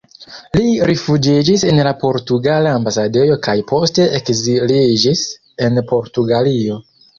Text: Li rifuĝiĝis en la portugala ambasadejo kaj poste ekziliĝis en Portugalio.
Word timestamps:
Li 0.59 0.69
rifuĝiĝis 0.89 1.65
en 1.71 1.81
la 1.87 1.91
portugala 2.05 2.71
ambasadejo 2.79 3.37
kaj 3.49 3.57
poste 3.73 4.09
ekziliĝis 4.23 5.25
en 5.69 5.81
Portugalio. 5.95 6.83